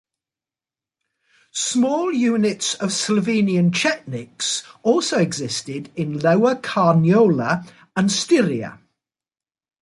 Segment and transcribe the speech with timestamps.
[1.53, 8.79] Small units of Slovenian Chetniks also existed in Lower Carniola and Styria.